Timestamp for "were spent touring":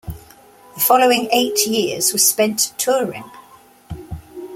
2.11-3.23